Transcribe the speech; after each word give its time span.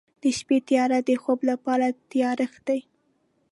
د 0.21 0.23
شپې 0.37 0.57
تیاره 0.67 0.99
د 1.07 1.09
خوب 1.23 1.39
لپاره 1.51 1.85
تیارښت 2.11 2.61
دی. 2.67 2.79